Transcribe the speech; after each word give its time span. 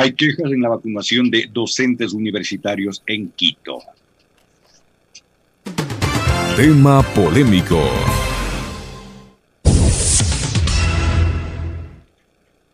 Hay 0.00 0.12
quejas 0.12 0.52
en 0.52 0.62
la 0.62 0.68
vacunación 0.68 1.28
de 1.28 1.50
docentes 1.52 2.12
universitarios 2.12 3.02
en 3.04 3.30
Quito. 3.30 3.80
Tema 6.56 7.02
polémico. 7.16 7.82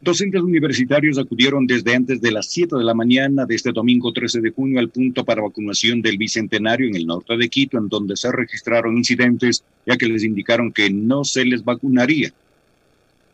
Docentes 0.02 0.42
universitarios 0.42 1.16
acudieron 1.16 1.66
desde 1.66 1.94
antes 1.94 2.20
de 2.20 2.30
las 2.30 2.50
7 2.50 2.76
de 2.76 2.84
la 2.84 2.92
mañana 2.92 3.46
de 3.46 3.54
este 3.54 3.72
domingo 3.72 4.12
13 4.12 4.42
de 4.42 4.50
junio 4.50 4.78
al 4.78 4.90
punto 4.90 5.24
para 5.24 5.40
vacunación 5.40 6.02
del 6.02 6.18
Bicentenario 6.18 6.88
en 6.88 6.94
el 6.94 7.06
norte 7.06 7.38
de 7.38 7.48
Quito, 7.48 7.78
en 7.78 7.88
donde 7.88 8.18
se 8.18 8.30
registraron 8.30 8.98
incidentes, 8.98 9.64
ya 9.86 9.96
que 9.96 10.08
les 10.08 10.24
indicaron 10.24 10.74
que 10.74 10.90
no 10.90 11.24
se 11.24 11.46
les 11.46 11.64
vacunaría. 11.64 12.34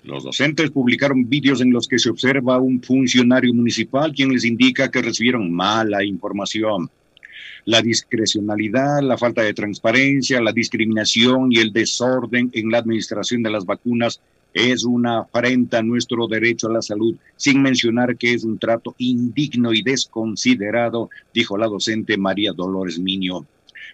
Los 0.02 0.24
docentes 0.24 0.70
publicaron 0.70 1.28
vídeos 1.28 1.60
en 1.60 1.72
los 1.72 1.86
que 1.86 1.98
se 1.98 2.08
observa 2.08 2.58
un 2.58 2.82
funcionario 2.82 3.52
municipal 3.52 4.12
quien 4.12 4.32
les 4.32 4.44
indica 4.44 4.90
que 4.90 5.02
recibieron 5.02 5.52
mala 5.52 6.02
información. 6.02 6.90
La 7.66 7.82
discrecionalidad, 7.82 9.02
la 9.02 9.18
falta 9.18 9.42
de 9.42 9.52
transparencia, 9.52 10.40
la 10.40 10.52
discriminación 10.52 11.52
y 11.52 11.58
el 11.58 11.72
desorden 11.72 12.50
en 12.54 12.70
la 12.70 12.78
administración 12.78 13.42
de 13.42 13.50
las 13.50 13.66
vacunas 13.66 14.20
es 14.54 14.84
una 14.84 15.20
afrenta 15.20 15.78
a 15.78 15.82
nuestro 15.82 16.26
derecho 16.26 16.68
a 16.68 16.72
la 16.72 16.82
salud, 16.82 17.14
sin 17.36 17.60
mencionar 17.60 18.16
que 18.16 18.32
es 18.32 18.44
un 18.44 18.58
trato 18.58 18.94
indigno 18.98 19.72
y 19.72 19.82
desconsiderado, 19.82 21.10
dijo 21.34 21.58
la 21.58 21.66
docente 21.66 22.16
María 22.16 22.52
Dolores 22.52 22.98
Miño. 22.98 23.46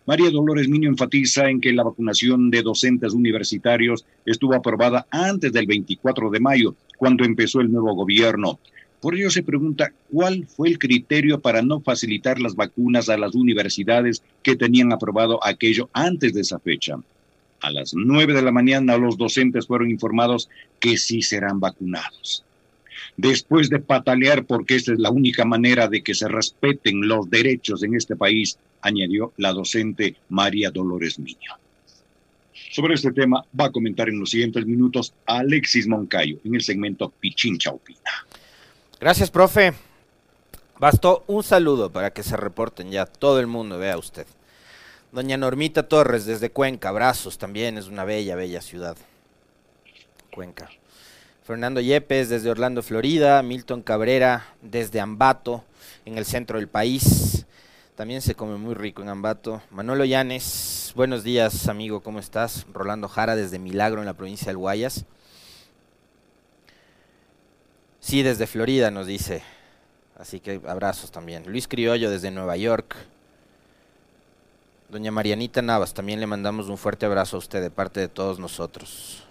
María 0.06 0.30
Dolores 0.30 0.69
Miño 0.69 0.88
enfatiza 0.88 1.51
en 1.51 1.60
que 1.60 1.73
la 1.73 1.83
vacunación 1.83 2.48
de 2.48 2.62
docentes 2.62 3.12
universitarios 3.12 4.06
estuvo 4.24 4.55
aprobada 4.55 5.05
antes 5.10 5.52
del 5.52 5.66
24 5.66 6.30
de 6.30 6.38
mayo, 6.38 6.77
cuando 6.96 7.24
empezó 7.24 7.60
el 7.60 7.73
nuevo 7.73 7.92
gobierno. 7.92 8.60
Por 9.01 9.16
ello 9.16 9.30
se 9.30 9.42
pregunta 9.42 9.92
cuál 10.10 10.46
fue 10.46 10.69
el 10.69 10.79
criterio 10.79 11.41
para 11.41 11.60
no 11.60 11.80
facilitar 11.80 12.41
las 12.41 12.55
vacunas 12.55 13.09
a 13.09 13.19
las 13.19 13.34
universidades 13.34 14.23
que 14.45 14.54
tenían 14.54 14.93
aprobado 14.93 15.45
aquello 15.45 15.90
antes 15.93 16.32
de 16.35 16.43
esa 16.43 16.60
fecha. 16.60 16.95
A 17.60 17.70
las 17.73 17.93
nueve 17.93 18.32
de 18.32 18.43
la 18.43 18.52
mañana 18.52 18.96
los 18.96 19.18
docentes 19.18 19.66
fueron 19.66 19.91
informados 19.91 20.48
que 20.79 20.98
sí 20.98 21.20
serán 21.20 21.59
vacunados. 21.59 22.45
Después 23.16 23.70
de 23.70 23.80
patalear 23.80 24.45
porque 24.45 24.76
esta 24.76 24.93
es 24.93 25.01
la 25.01 25.10
única 25.10 25.45
manera 25.45 25.88
de 25.88 26.02
que 26.02 26.15
se 26.15 26.29
respeten 26.29 27.09
los 27.09 27.29
derechos 27.29 27.82
en 27.82 27.95
este 27.95 28.15
país, 28.15 28.59
añadió 28.80 29.32
la 29.37 29.52
docente 29.52 30.16
María 30.29 30.71
Dolores 30.71 31.19
Miño. 31.19 31.52
Sobre 32.71 32.95
este 32.95 33.13
tema 33.13 33.45
va 33.59 33.66
a 33.66 33.73
comentar 33.73 34.09
en 34.09 34.19
los 34.19 34.30
siguientes 34.30 34.66
minutos 34.66 35.15
Alexis 35.27 35.87
Moncayo 35.87 36.38
en 36.45 36.55
el 36.55 36.63
segmento 36.63 37.10
Pichincha 37.21 37.71
Opina. 37.71 38.27
Gracias, 39.01 39.30
profe. 39.30 39.73
Bastó 40.79 41.24
un 41.27 41.43
saludo 41.43 41.91
para 41.91 42.10
que 42.13 42.23
se 42.23 42.37
reporten 42.37 42.91
ya 42.91 43.07
todo 43.07 43.41
el 43.41 43.47
mundo, 43.47 43.79
vea 43.79 43.97
usted. 43.97 44.27
Doña 45.13 45.37
Normita 45.37 45.88
Torres 45.88 46.27
desde 46.27 46.51
Cuenca, 46.51 46.91
abrazos 46.91 47.38
también, 47.38 47.79
es 47.79 47.87
una 47.87 48.04
bella, 48.04 48.37
bella 48.37 48.60
ciudad. 48.60 48.97
Cuenca. 50.30 50.69
Fernando 51.45 51.80
Yepes 51.80 52.29
desde 52.29 52.51
Orlando, 52.51 52.82
Florida. 52.82 53.43
Milton 53.43 53.80
Cabrera 53.80 54.49
desde 54.60 55.01
Ambato, 55.01 55.65
en 56.04 56.19
el 56.19 56.27
centro 56.27 56.59
del 56.59 56.69
país. 56.69 57.47
También 57.96 58.20
se 58.20 58.34
come 58.34 58.58
muy 58.58 58.74
rico 58.74 59.00
en 59.00 59.08
Ambato. 59.08 59.62
Manolo 59.70 60.04
Llanes, 60.04 60.92
buenos 60.94 61.24
días, 61.24 61.66
amigo, 61.66 62.00
¿cómo 62.00 62.18
estás? 62.18 62.66
Rolando 62.74 63.08
Jara 63.08 63.36
desde 63.36 63.58
Milagro, 63.58 64.00
en 64.00 64.06
la 64.06 64.12
provincia 64.12 64.48
del 64.48 64.58
Guayas. 64.58 65.06
Sí, 67.98 68.22
desde 68.22 68.47
Florida 68.47 68.91
nos 68.91 69.06
dice. 69.06 69.42
Así 70.19 70.41
que 70.41 70.60
abrazos 70.69 71.10
también. 71.10 71.44
Luis 71.47 71.66
Criollo 71.66 72.10
desde 72.10 72.30
Nueva 72.30 72.58
York. 72.58 72.94
Doña 74.91 75.10
Marianita 75.10 75.62
Navas, 75.62 75.94
también 75.94 76.20
le 76.20 76.26
mandamos 76.26 76.69
un 76.69 76.76
fuerte 76.76 77.06
abrazo 77.06 77.36
a 77.36 77.38
usted 77.38 77.62
de 77.62 77.70
parte 77.70 78.00
de 78.00 78.08
todos 78.08 78.38
nosotros. 78.38 79.24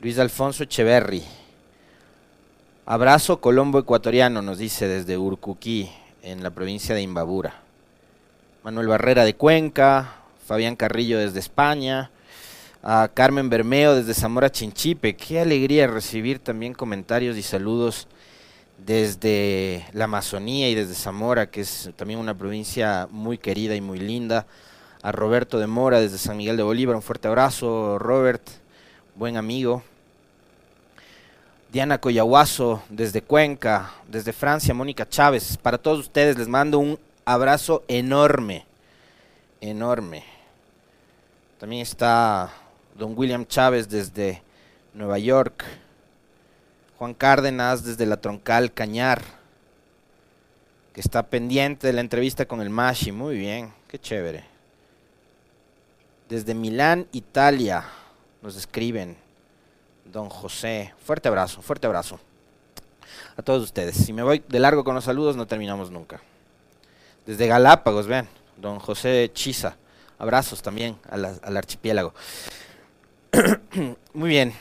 Luis 0.00 0.20
Alfonso 0.20 0.62
Echeverry. 0.62 1.24
Abrazo 2.86 3.40
Colombo 3.40 3.80
ecuatoriano, 3.80 4.40
nos 4.40 4.58
dice 4.58 4.86
desde 4.86 5.18
Urcuquí, 5.18 5.90
en 6.22 6.42
la 6.42 6.50
provincia 6.50 6.94
de 6.94 7.02
Imbabura. 7.02 7.54
Manuel 8.62 8.88
Barrera 8.88 9.24
de 9.24 9.34
Cuenca, 9.34 10.16
Fabián 10.46 10.76
Carrillo 10.76 11.18
desde 11.18 11.38
España, 11.38 12.10
a 12.82 13.10
Carmen 13.12 13.50
Bermeo 13.50 13.94
desde 13.94 14.14
Zamora 14.14 14.50
Chinchipe. 14.50 15.16
Qué 15.16 15.40
alegría 15.40 15.86
recibir 15.86 16.38
también 16.38 16.74
comentarios 16.74 17.36
y 17.36 17.42
saludos 17.42 18.08
desde 18.78 19.86
la 19.92 20.04
Amazonía 20.04 20.68
y 20.68 20.74
desde 20.74 20.94
Zamora, 20.94 21.50
que 21.50 21.62
es 21.62 21.90
también 21.96 22.18
una 22.18 22.36
provincia 22.36 23.08
muy 23.10 23.38
querida 23.38 23.74
y 23.74 23.80
muy 23.80 23.98
linda. 23.98 24.46
A 25.02 25.12
Roberto 25.12 25.58
de 25.58 25.66
Mora 25.66 26.00
desde 26.00 26.18
San 26.18 26.36
Miguel 26.36 26.58
de 26.58 26.62
Bolívar, 26.62 26.94
un 26.94 27.02
fuerte 27.02 27.28
abrazo, 27.28 27.98
Robert, 27.98 28.42
buen 29.14 29.38
amigo. 29.38 29.82
Diana 31.70 31.98
Coyahuaso 31.98 32.82
desde 32.88 33.22
Cuenca, 33.22 33.92
desde 34.08 34.32
Francia, 34.32 34.74
Mónica 34.74 35.08
Chávez. 35.08 35.56
Para 35.56 35.78
todos 35.78 36.00
ustedes 36.00 36.36
les 36.36 36.48
mando 36.48 36.80
un 36.80 36.98
abrazo 37.24 37.84
enorme, 37.86 38.66
enorme. 39.60 40.24
También 41.60 41.82
está 41.82 42.50
don 42.98 43.16
William 43.16 43.46
Chávez 43.46 43.88
desde 43.88 44.42
Nueva 44.94 45.20
York. 45.20 45.64
Juan 46.98 47.14
Cárdenas 47.14 47.84
desde 47.84 48.04
la 48.04 48.20
Troncal 48.20 48.72
Cañar, 48.72 49.22
que 50.92 51.00
está 51.00 51.22
pendiente 51.22 51.86
de 51.86 51.92
la 51.92 52.00
entrevista 52.00 52.46
con 52.46 52.60
el 52.60 52.68
Mashi. 52.68 53.12
Muy 53.12 53.38
bien, 53.38 53.72
qué 53.86 53.96
chévere. 53.96 54.44
Desde 56.28 56.52
Milán, 56.52 57.06
Italia, 57.12 57.84
nos 58.42 58.56
escriben 58.56 59.16
don 60.12 60.28
José. 60.28 60.94
Fuerte 61.04 61.28
abrazo, 61.28 61.62
fuerte 61.62 61.86
abrazo. 61.86 62.20
A 63.36 63.42
todos 63.42 63.62
ustedes. 63.62 63.96
Si 63.96 64.12
me 64.12 64.22
voy 64.22 64.42
de 64.48 64.58
largo 64.58 64.84
con 64.84 64.94
los 64.94 65.04
saludos, 65.04 65.36
no 65.36 65.46
terminamos 65.46 65.90
nunca. 65.90 66.20
Desde 67.26 67.46
Galápagos, 67.46 68.06
vean, 68.06 68.28
don 68.56 68.78
José 68.78 69.30
Chiza. 69.32 69.76
Abrazos 70.18 70.62
también 70.62 70.96
al 71.08 71.56
archipiélago. 71.56 72.12
Muy 74.12 74.28
bien 74.28 74.52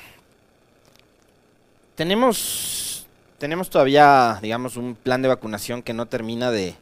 tenemos, 2.00 3.06
tenemos 3.40 3.70
todavía, 3.70 4.40
digamos, 4.42 4.78
un 4.78 4.96
plan 4.96 5.22
de 5.22 5.28
vacunación 5.28 5.84
que 5.84 5.92
no 5.92 6.06
termina 6.06 6.50
de, 6.50 6.78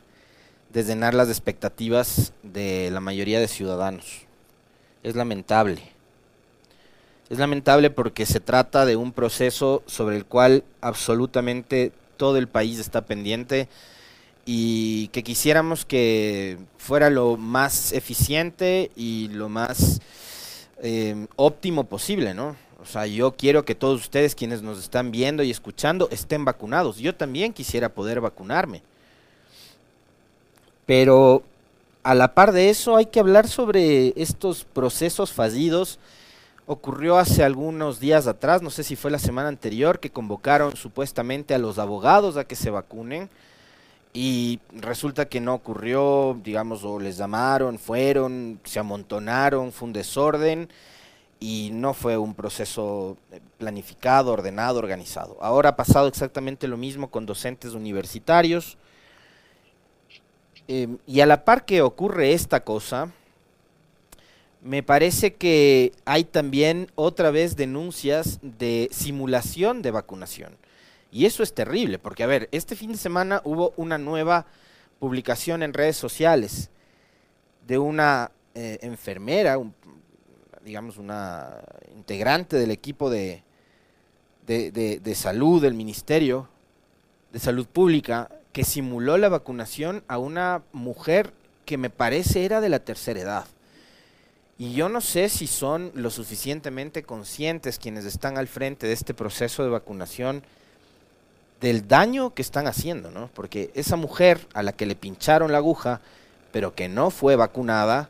llenar 0.72 1.16
las 1.16 1.28
expectativas 1.30 2.34
de 2.44 2.92
la 2.92 3.00
mayoría 3.00 3.40
de 3.40 3.48
ciudadanos. 3.48 4.28
Es 5.02 5.16
lamentable. 5.16 5.82
Es 7.30 7.40
lamentable 7.40 7.90
porque 7.90 8.26
se 8.26 8.40
trata 8.40 8.86
de 8.86 8.96
un 8.96 9.12
proceso 9.12 9.84
sobre 9.86 10.16
el 10.16 10.26
cual 10.26 10.64
absolutamente 10.82 11.92
todo 12.16 12.38
el 12.38 12.48
país 12.48 12.80
está 12.80 13.02
pendiente 13.06 13.68
y 14.46 15.10
que 15.10 15.24
quisiéramos 15.24 15.84
que 15.84 16.58
fuera 16.78 17.10
lo 17.10 17.36
más 17.36 17.92
eficiente 17.92 18.92
y 18.96 19.28
lo 19.34 19.50
más 19.50 20.00
eh, 20.82 21.28
óptimo 21.36 21.84
posible, 21.84 22.34
¿no? 22.34 22.56
O 22.82 22.86
sea, 22.86 23.06
yo 23.08 23.34
quiero 23.34 23.66
que 23.66 23.76
todos 23.76 24.00
ustedes 24.00 24.34
quienes 24.34 24.62
nos 24.62 24.80
están 24.80 25.12
viendo 25.12 25.44
y 25.44 25.52
escuchando 25.52 26.08
estén 26.12 26.46
vacunados. 26.46 26.98
Yo 26.98 27.14
también 27.14 27.52
quisiera 27.52 27.90
poder 27.90 28.22
vacunarme. 28.22 28.82
Pero 30.86 31.44
a 32.04 32.16
la 32.16 32.34
par 32.34 32.54
de 32.54 32.70
eso 32.70 32.96
hay 32.96 33.08
que 33.08 33.20
hablar 33.20 33.50
sobre 33.50 34.14
estos 34.16 34.64
procesos 34.64 35.34
fallidos. 35.34 36.00
Ocurrió 36.70 37.18
hace 37.18 37.46
algunos 37.46 38.02
días 38.02 38.28
atrás, 38.28 38.62
no 38.62 38.70
sé 38.70 38.84
si 38.84 38.98
fue 38.98 39.10
la 39.10 39.20
semana 39.20 39.48
anterior, 39.48 40.02
que 40.02 40.10
convocaron 40.10 40.76
supuestamente 40.76 41.56
a 41.56 41.60
los 41.60 41.80
abogados 41.80 42.36
a 42.36 42.44
que 42.44 42.58
se 42.58 42.70
vacunen 42.70 43.30
y 44.14 44.60
resulta 44.74 45.30
que 45.30 45.40
no 45.40 45.54
ocurrió, 45.54 46.38
digamos, 46.44 46.84
o 46.84 47.00
les 47.00 47.16
llamaron, 47.16 47.80
fueron, 47.80 48.60
se 48.66 48.80
amontonaron, 48.80 49.72
fue 49.72 49.88
un 49.88 49.94
desorden 49.94 50.70
y 51.40 51.70
no 51.72 51.94
fue 51.94 52.18
un 52.18 52.34
proceso 52.34 53.16
eh, 53.32 53.40
planificado, 53.58 54.34
ordenado, 54.34 54.80
organizado. 54.80 55.38
Ahora 55.40 55.70
ha 55.70 55.76
pasado 55.78 56.08
exactamente 56.08 56.68
lo 56.68 56.76
mismo 56.76 57.10
con 57.10 57.26
docentes 57.26 57.76
universitarios. 57.76 58.78
Em, 60.68 60.98
y 61.08 61.22
a 61.22 61.26
la 61.26 61.46
par 61.46 61.64
que 61.64 61.82
ocurre 61.82 62.34
esta 62.34 62.62
cosa, 62.62 63.14
me 64.62 64.84
parece 64.84 65.36
que 65.36 65.94
hay 66.06 66.24
también 66.24 66.92
otra 66.96 67.32
vez 67.32 67.56
denuncias 67.56 68.40
de 68.42 68.90
simulación 68.92 69.82
de 69.82 69.92
vacunación. 69.92 70.58
Y 71.12 71.26
eso 71.26 71.44
es 71.44 71.54
terrible, 71.54 72.00
porque 72.00 72.24
a 72.24 72.28
ver, 72.28 72.50
este 72.52 72.76
fin 72.76 72.92
de 72.92 72.98
semana 72.98 73.42
hubo 73.44 73.74
una 73.78 73.98
nueva 73.98 74.46
publicación 75.00 75.64
en 75.64 75.74
redes 75.74 75.96
sociales 75.96 76.70
de 77.66 77.78
una 77.78 78.32
eh, 78.56 78.80
enfermera, 78.82 79.58
digamos, 80.64 80.98
una 80.98 81.60
integrante 81.96 82.58
del 82.58 82.72
equipo 82.72 83.10
de, 83.10 83.44
de, 84.46 85.16
salud 85.16 85.62
del 85.62 85.74
Ministerio 85.74 86.50
de 87.32 87.40
salud 87.40 87.68
pública 87.68 88.30
que 88.54 88.64
simuló 88.64 89.18
la 89.18 89.30
vacunación 89.30 90.04
a 90.08 90.18
una 90.18 90.64
mujer 90.72 91.34
que 91.66 91.78
me 91.78 91.90
parece 91.90 92.46
era 92.46 92.62
de 92.62 92.70
la 92.70 92.80
tercera 92.80 93.20
edad. 93.20 93.46
Y 94.60 94.74
yo 94.74 94.90
no 94.90 95.02
sé 95.02 95.30
si 95.30 95.46
son 95.46 95.92
lo 95.94 96.10
suficientemente 96.10 97.04
conscientes 97.04 97.78
quienes 97.78 98.06
están 98.06 98.38
al 98.38 98.48
frente 98.48 98.88
de 98.88 98.94
este 98.94 99.14
proceso 99.14 99.64
de 99.64 99.70
vacunación 99.70 100.44
del 101.62 101.88
daño 101.88 102.34
que 102.34 102.42
están 102.42 102.68
haciendo, 102.68 103.12
¿no? 103.12 103.30
Porque 103.34 103.72
esa 103.76 103.96
mujer 103.96 104.48
a 104.54 104.64
la 104.64 104.72
que 104.74 104.86
le 104.86 104.96
pincharon 104.96 105.52
la 105.52 105.60
aguja, 105.60 106.02
pero 106.52 106.74
que 106.74 106.88
no 106.90 107.12
fue 107.12 107.36
vacunada, 107.36 108.10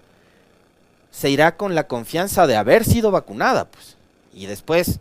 se 1.11 1.29
irá 1.29 1.57
con 1.57 1.75
la 1.75 1.87
confianza 1.87 2.47
de 2.47 2.55
haber 2.55 2.85
sido 2.85 3.11
vacunada, 3.11 3.65
pues. 3.65 3.97
Y 4.33 4.45
después, 4.45 4.99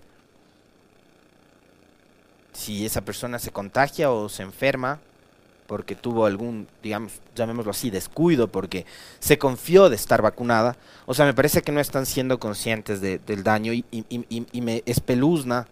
si 2.53 2.87
esa 2.87 3.03
persona 3.03 3.39
se 3.39 3.53
contagia 3.53 4.11
o 4.11 4.29
se 4.29 4.43
enferma, 4.43 4.99
porque 5.67 5.95
tuvo 5.95 6.27
algún, 6.27 6.69
digamos, 6.83 7.15
llamémoslo 7.35 7.71
así, 7.71 7.91
descuido, 7.91 8.49
porque 8.49 8.87
se 9.19 9.39
confió 9.39 9.89
de 9.89 9.97
estar 9.97 10.23
vacunada. 10.23 10.77
O 11.07 11.15
sea, 11.15 11.27
me 11.27 11.35
parece 11.35 11.63
que 11.63 11.73
no 11.73 11.81
están 11.81 12.07
siendo 12.07 12.39
conscientes 12.39 13.01
del 13.01 13.43
daño 13.43 13.73
y, 13.73 13.85
me 14.61 14.83
espeluzna, 14.87 15.67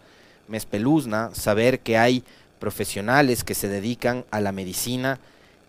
me 0.49 0.57
espeluzna 0.57 1.31
saber 1.35 1.81
que 1.81 1.97
hay 1.97 2.25
profesionales 2.59 3.45
que 3.45 3.55
se 3.55 3.69
dedican 3.69 4.25
a 4.31 4.41
la 4.41 4.53
medicina 4.53 5.21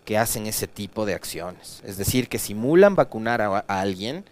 que 0.04 0.18
hacen 0.18 0.46
ese 0.46 0.66
tipo 0.66 1.06
de 1.06 1.14
acciones. 1.14 1.82
Es 1.84 1.96
decir, 1.96 2.28
que 2.28 2.38
simulan 2.38 2.94
vacunar 2.94 3.40
a 3.40 3.64
alguien 3.68 4.24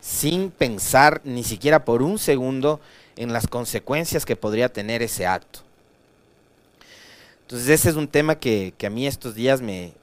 sin 0.00 0.50
pensar 0.50 1.20
ni 1.24 1.44
siquiera 1.44 1.84
por 1.84 2.02
un 2.02 2.18
segundo 2.18 2.80
en 3.16 3.32
las 3.32 3.46
consecuencias 3.46 4.24
que 4.24 4.36
podría 4.36 4.72
tener 4.72 5.02
ese 5.02 5.26
acto. 5.26 5.67
Entonces 7.48 7.70
ese 7.70 7.88
es 7.88 7.96
un 7.96 8.08
tema 8.08 8.34
que, 8.34 8.74
a 8.86 8.90
mí 8.90 9.06
estos 9.06 9.34
días 9.34 9.62
me, 9.62 9.94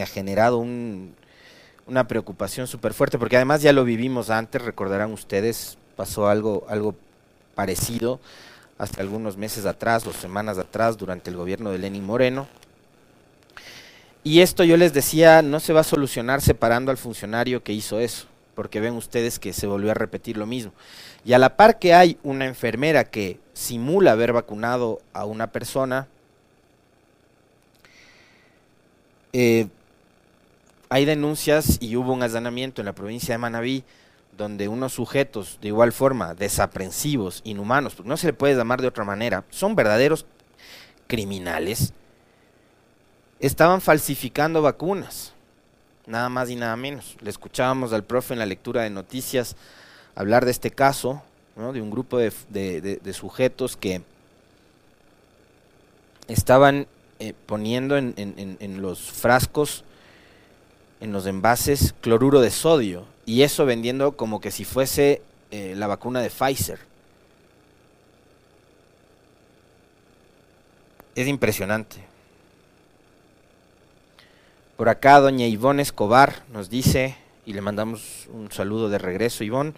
ha 0.00 0.06
generado 0.06 0.58
una 0.58 2.06
preocupación 2.06 2.68
súper 2.68 2.94
fuerte, 2.94 3.18
porque 3.18 3.34
además 3.34 3.62
ya 3.62 3.72
lo 3.72 3.84
vivimos 3.84 4.30
antes, 4.30 4.62
recordarán 4.62 5.10
ustedes, 5.10 5.76
pasó 5.96 6.28
algo, 6.28 6.64
algo 6.68 6.94
parecido 7.56 8.20
hasta 8.78 9.00
algunos 9.00 9.36
meses 9.36 9.66
atrás 9.66 10.06
o 10.06 10.12
semanas 10.12 10.56
atrás 10.56 10.96
durante 10.96 11.30
el 11.30 11.36
gobierno 11.36 11.72
de 11.72 11.78
Lenin 11.78 12.04
Moreno. 12.04 12.46
Y 14.22 14.38
esto 14.38 14.62
yo 14.62 14.76
les 14.76 14.92
decía, 14.92 15.42
no 15.42 15.58
se 15.58 15.72
va 15.72 15.80
a 15.80 15.82
solucionar 15.82 16.42
separando 16.42 16.92
al 16.92 16.96
funcionario 16.96 17.64
que 17.64 17.72
hizo 17.72 17.98
eso, 17.98 18.28
porque 18.54 18.78
ven 18.78 18.94
ustedes 18.94 19.40
que 19.40 19.52
se 19.52 19.66
volvió 19.66 19.90
a 19.90 19.94
repetir 19.94 20.36
lo 20.36 20.46
mismo. 20.46 20.72
Y 21.24 21.32
a 21.32 21.40
la 21.40 21.56
par 21.56 21.80
que 21.80 21.92
hay 21.92 22.18
una 22.22 22.46
enfermera 22.46 23.02
que 23.02 23.40
simula 23.52 24.12
haber 24.12 24.32
vacunado 24.32 25.00
a 25.12 25.24
una 25.24 25.48
persona, 25.48 26.06
Eh, 29.36 29.66
hay 30.90 31.04
denuncias 31.04 31.78
y 31.80 31.96
hubo 31.96 32.12
un 32.12 32.22
allanamiento 32.22 32.80
en 32.80 32.86
la 32.86 32.92
provincia 32.92 33.34
de 33.34 33.38
Manabí 33.38 33.82
donde 34.38 34.68
unos 34.68 34.92
sujetos 34.92 35.58
de 35.60 35.68
igual 35.68 35.92
forma 35.92 36.34
desaprensivos, 36.34 37.40
inhumanos, 37.42 37.96
porque 37.96 38.08
no 38.08 38.16
se 38.16 38.28
le 38.28 38.32
puede 38.32 38.54
llamar 38.54 38.80
de 38.80 38.86
otra 38.86 39.02
manera, 39.02 39.42
son 39.50 39.74
verdaderos 39.74 40.24
criminales, 41.08 41.92
estaban 43.40 43.80
falsificando 43.80 44.62
vacunas, 44.62 45.32
nada 46.06 46.28
más 46.28 46.48
y 46.48 46.54
nada 46.54 46.76
menos. 46.76 47.16
Le 47.20 47.30
escuchábamos 47.30 47.92
al 47.92 48.04
profe 48.04 48.34
en 48.34 48.38
la 48.38 48.46
lectura 48.46 48.82
de 48.82 48.90
noticias 48.90 49.56
hablar 50.14 50.44
de 50.44 50.52
este 50.52 50.70
caso, 50.70 51.24
de 51.56 51.82
un 51.82 51.90
grupo 51.90 52.18
de 52.18 53.12
sujetos 53.12 53.76
que 53.76 54.02
estaban 56.28 56.86
eh, 57.18 57.32
poniendo 57.46 57.96
en, 57.96 58.82
los 58.82 59.00
frascos, 59.00 59.84
en 61.00 61.12
los 61.12 61.26
envases, 61.26 61.94
cloruro 62.00 62.40
de 62.40 62.50
sodio. 62.50 63.04
Y 63.26 63.42
eso 63.42 63.64
vendiendo 63.66 64.12
como 64.12 64.40
que 64.40 64.50
si 64.50 64.64
fuese 64.64 65.22
eh, 65.50 65.74
la 65.76 65.86
vacuna 65.86 66.20
de 66.20 66.30
Pfizer. 66.30 66.78
Es 71.14 71.28
impresionante. 71.28 71.96
Por 74.76 74.88
acá 74.88 75.20
doña 75.20 75.46
Ivonne 75.46 75.82
Escobar 75.82 76.42
nos 76.52 76.68
dice, 76.68 77.16
y 77.46 77.52
le 77.52 77.60
mandamos 77.60 78.28
un 78.32 78.50
saludo 78.50 78.88
de 78.88 78.98
regreso, 78.98 79.44
Ivonne, 79.44 79.74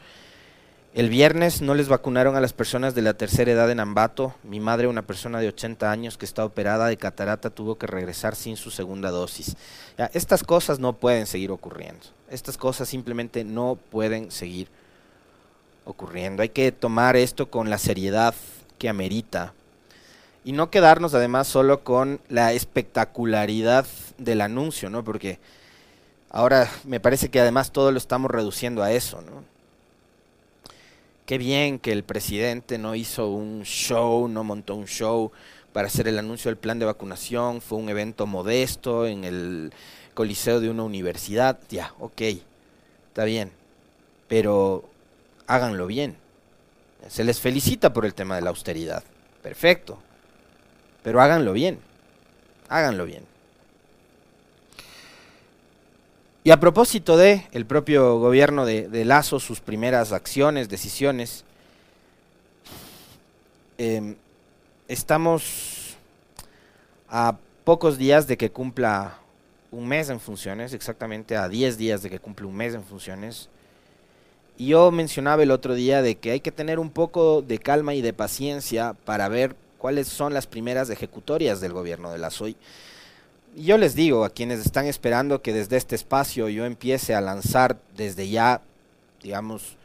el 0.96 1.10
viernes 1.10 1.60
no 1.60 1.74
les 1.74 1.88
vacunaron 1.88 2.36
a 2.36 2.40
las 2.40 2.54
personas 2.54 2.94
de 2.94 3.02
la 3.02 3.12
tercera 3.12 3.52
edad 3.52 3.70
en 3.70 3.80
Ambato. 3.80 4.34
Mi 4.42 4.60
madre, 4.60 4.86
una 4.86 5.02
persona 5.02 5.40
de 5.40 5.48
80 5.48 5.90
años 5.90 6.16
que 6.16 6.24
está 6.24 6.42
operada 6.42 6.86
de 6.86 6.96
catarata, 6.96 7.50
tuvo 7.50 7.76
que 7.76 7.86
regresar 7.86 8.34
sin 8.34 8.56
su 8.56 8.70
segunda 8.70 9.10
dosis. 9.10 9.58
estas 10.14 10.42
cosas 10.42 10.78
no 10.78 10.94
pueden 10.94 11.26
seguir 11.26 11.50
ocurriendo. 11.50 12.00
Estas 12.30 12.56
cosas 12.56 12.88
simplemente 12.88 13.44
no 13.44 13.78
pueden 13.90 14.30
seguir 14.30 14.68
ocurriendo. 15.84 16.40
Hay 16.42 16.48
que 16.48 16.72
tomar 16.72 17.14
esto 17.14 17.50
con 17.50 17.68
la 17.68 17.76
seriedad 17.76 18.34
que 18.78 18.88
amerita. 18.88 19.52
Y 20.46 20.52
no 20.52 20.70
quedarnos 20.70 21.12
además 21.12 21.46
solo 21.46 21.84
con 21.84 22.22
la 22.30 22.54
espectacularidad 22.54 23.84
del 24.16 24.40
anuncio, 24.40 24.88
¿no? 24.88 25.04
Porque 25.04 25.40
ahora 26.30 26.70
me 26.84 27.00
parece 27.00 27.28
que 27.28 27.40
además 27.40 27.70
todo 27.70 27.92
lo 27.92 27.98
estamos 27.98 28.30
reduciendo 28.30 28.82
a 28.82 28.92
eso, 28.92 29.20
¿no? 29.20 29.55
Qué 31.26 31.38
bien 31.38 31.80
que 31.80 31.90
el 31.90 32.04
presidente 32.04 32.78
no 32.78 32.94
hizo 32.94 33.28
un 33.30 33.64
show, 33.64 34.28
no 34.28 34.44
montó 34.44 34.76
un 34.76 34.86
show 34.86 35.32
para 35.72 35.88
hacer 35.88 36.06
el 36.06 36.20
anuncio 36.20 36.48
del 36.48 36.56
plan 36.56 36.78
de 36.78 36.86
vacunación, 36.86 37.60
fue 37.60 37.78
un 37.78 37.88
evento 37.88 38.28
modesto 38.28 39.08
en 39.08 39.24
el 39.24 39.72
coliseo 40.14 40.60
de 40.60 40.70
una 40.70 40.84
universidad, 40.84 41.58
ya, 41.68 41.92
ok, 41.98 42.22
está 43.08 43.24
bien, 43.24 43.50
pero 44.28 44.88
háganlo 45.48 45.88
bien. 45.88 46.16
Se 47.08 47.24
les 47.24 47.40
felicita 47.40 47.92
por 47.92 48.06
el 48.06 48.14
tema 48.14 48.36
de 48.36 48.42
la 48.42 48.50
austeridad, 48.50 49.02
perfecto, 49.42 49.98
pero 51.02 51.20
háganlo 51.20 51.52
bien, 51.52 51.80
háganlo 52.68 53.04
bien. 53.04 53.24
Y 56.46 56.52
a 56.52 56.60
propósito 56.60 57.16
de 57.16 57.44
el 57.50 57.66
propio 57.66 58.20
gobierno 58.20 58.64
de, 58.64 59.04
Lazo, 59.04 59.40
sus 59.40 59.58
primeras 59.58 60.12
acciones, 60.12 60.68
decisiones, 60.68 61.44
em, 63.78 64.14
estamos 64.86 65.96
a 67.08 67.36
pocos 67.64 67.98
días 67.98 68.28
de 68.28 68.36
que 68.36 68.52
cumpla 68.52 69.18
un 69.72 69.88
mes 69.88 70.08
en 70.08 70.20
funciones, 70.20 70.72
exactamente 70.72 71.36
a 71.36 71.48
10 71.48 71.78
días 71.78 72.04
de 72.04 72.10
que 72.10 72.20
cumpla 72.20 72.46
un 72.46 72.54
mes 72.54 72.74
en 72.74 72.84
funciones. 72.84 73.48
Y 74.56 74.68
yo 74.68 74.92
mencionaba 74.92 75.42
el 75.42 75.50
otro 75.50 75.74
día 75.74 76.00
de 76.00 76.14
que 76.14 76.30
hay 76.30 76.38
que 76.38 76.52
tener 76.52 76.78
un 76.78 76.90
poco 76.90 77.42
de 77.42 77.58
calma 77.58 77.94
y 77.94 78.02
de 78.02 78.12
paciencia 78.12 78.94
para 79.04 79.28
ver 79.28 79.56
cuáles 79.78 80.06
son 80.06 80.32
las 80.32 80.46
primeras 80.46 80.90
ejecutorias 80.90 81.60
del 81.60 81.72
gobierno 81.72 82.12
de 82.12 82.18
Lazo 82.18 82.46
yo 83.56 83.78
les 83.78 83.94
digo 83.94 84.24
a 84.24 84.30
quienes 84.30 84.60
están 84.60 84.86
esperando 84.86 85.40
que 85.40 85.52
desde 85.52 85.76
este 85.76 85.94
espacio 85.94 86.48
yo 86.48 86.64
empiece 86.66 87.14
a 87.14 87.20
lanzar 87.20 87.78
desde 87.96 88.28
ya, 88.28 88.60
digamos, 89.22 89.76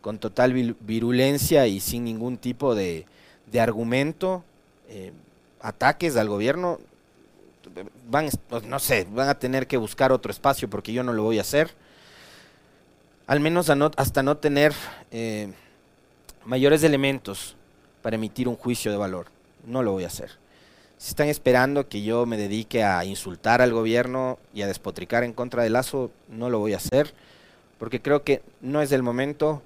con 0.00 0.18
total 0.18 0.54
virulencia 0.80 1.66
y 1.66 1.80
sin 1.80 2.04
ningún 2.04 2.38
tipo 2.38 2.74
de, 2.74 3.06
argumento, 3.60 4.44
eh, 4.88 5.12
ataques 5.60 6.16
al 6.16 6.28
gobierno, 6.28 6.78
van, 8.08 8.30
no 8.66 8.78
sé, 8.78 9.06
van 9.10 9.28
a 9.28 9.38
tener 9.38 9.66
que 9.66 9.76
buscar 9.76 10.10
otro 10.12 10.30
espacio 10.32 10.70
porque 10.70 10.92
yo 10.92 11.02
no 11.02 11.12
lo 11.12 11.22
voy 11.22 11.38
a 11.38 11.42
hacer. 11.42 11.74
Al 13.26 13.40
menos 13.40 13.68
hasta 13.68 14.22
no 14.22 14.38
tener 14.38 14.72
eh, 15.10 15.52
mayores 16.46 16.82
elementos 16.82 17.56
para 18.00 18.16
emitir 18.16 18.48
un 18.48 18.56
juicio 18.56 18.90
de 18.90 18.96
valor. 18.96 19.26
No 19.66 19.82
lo 19.82 19.92
voy 19.92 20.04
a 20.04 20.06
hacer. 20.06 20.30
Si 20.98 21.10
están 21.10 21.28
esperando 21.28 21.88
que 21.88 22.02
yo 22.02 22.26
me 22.26 22.36
dedique 22.36 22.82
a 22.82 23.04
insultar 23.04 23.62
al 23.62 23.72
gobierno 23.72 24.38
y 24.52 24.62
a 24.62 24.66
despotricar 24.66 25.22
en 25.22 25.32
contra 25.32 25.62
de 25.62 25.70
Lazo, 25.70 26.10
no 26.28 26.50
lo 26.50 26.58
voy 26.58 26.72
a 26.72 26.78
hacer, 26.78 27.14
porque 27.78 28.02
creo 28.02 28.24
que 28.24 28.42
no 28.60 28.82
es 28.82 28.90
el 28.90 29.04
momento, 29.04 29.62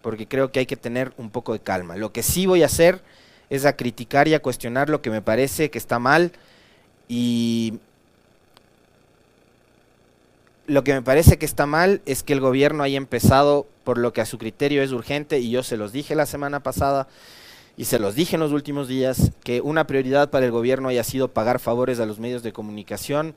porque 0.00 0.26
creo 0.26 0.50
que 0.50 0.60
hay 0.60 0.66
que 0.66 0.78
tener 0.78 1.12
un 1.18 1.28
poco 1.28 1.52
de 1.52 1.60
calma. 1.60 1.96
Lo 1.96 2.12
que 2.12 2.22
sí 2.22 2.46
voy 2.46 2.62
a 2.62 2.66
hacer 2.66 3.02
es 3.50 3.66
a 3.66 3.76
criticar 3.76 4.28
y 4.28 4.34
a 4.34 4.40
cuestionar 4.40 4.88
lo 4.88 5.02
que 5.02 5.10
me 5.10 5.20
parece 5.20 5.70
que 5.70 5.76
está 5.76 5.98
mal 5.98 6.32
y 7.06 7.78
lo 10.66 10.84
que 10.84 10.94
me 10.94 11.02
parece 11.02 11.36
que 11.36 11.44
está 11.44 11.66
mal 11.66 12.00
es 12.06 12.22
que 12.22 12.32
el 12.32 12.40
gobierno 12.40 12.82
haya 12.82 12.96
empezado 12.96 13.66
por 13.84 13.98
lo 13.98 14.14
que 14.14 14.22
a 14.22 14.26
su 14.26 14.38
criterio 14.38 14.82
es 14.82 14.92
urgente 14.92 15.38
y 15.38 15.50
yo 15.50 15.62
se 15.62 15.76
los 15.76 15.92
dije 15.92 16.14
la 16.14 16.24
semana 16.24 16.60
pasada 16.60 17.08
y 17.76 17.86
se 17.86 17.98
los 17.98 18.14
dije 18.14 18.36
en 18.36 18.40
los 18.40 18.52
últimos 18.52 18.88
días, 18.88 19.32
que 19.44 19.60
una 19.60 19.86
prioridad 19.86 20.30
para 20.30 20.46
el 20.46 20.52
gobierno 20.52 20.88
haya 20.88 21.04
sido 21.04 21.28
pagar 21.28 21.58
favores 21.58 22.00
a 22.00 22.06
los 22.06 22.18
medios 22.18 22.42
de 22.42 22.52
comunicación 22.52 23.34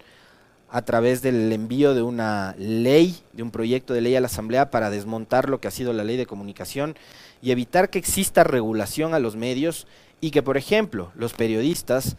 a 0.70 0.82
través 0.84 1.22
del 1.22 1.52
envío 1.52 1.94
de 1.94 2.02
una 2.02 2.56
ley, 2.58 3.16
de 3.34 3.44
un 3.44 3.52
proyecto 3.52 3.94
de 3.94 4.02
ley 4.02 4.16
a 4.16 4.22
la 4.22 4.28
Asamblea 4.28 4.72
para 4.72 4.90
desmontar 4.90 5.50
lo 5.50 5.62
que 5.62 5.68
ha 5.68 5.72
sido 5.72 5.94
la 5.94 6.04
ley 6.04 6.18
de 6.18 6.26
comunicación 6.26 6.96
y 7.42 7.52
evitar 7.52 7.90
que 7.90 8.00
exista 8.00 8.44
regulación 8.44 9.14
a 9.14 9.20
los 9.20 9.36
medios 9.36 9.88
y 10.20 10.32
que, 10.32 10.44
por 10.44 10.58
ejemplo, 10.58 11.12
los 11.16 11.34
periodistas 11.34 12.18